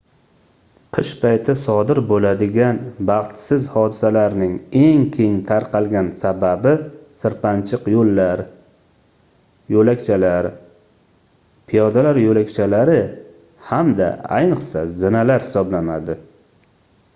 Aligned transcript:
qish 0.97 1.09
payti 1.23 1.53
sodir 1.63 1.99
bo'ladigan 2.11 2.77
baxtsiz 3.09 3.65
hodisalarning 3.73 4.53
eng 4.79 5.03
keng 5.17 5.35
tarqalgan 5.49 6.07
sababi 6.21 6.73
sirpanchiq 7.25 7.85
yo'llar 7.95 8.41
yo'lakchalar 9.75 10.49
piyodalar 11.73 12.23
yo'lakchakari 12.25 12.99
hamda 13.69 14.09
ayniqsa 14.39 14.81
zinalar 15.05 15.47
hisoblanadi 15.49 16.17